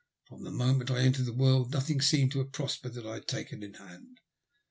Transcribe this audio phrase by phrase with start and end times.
[0.29, 3.27] From the moment I entered the world nothing seemed to have prospered that I had
[3.27, 4.17] taken in hand.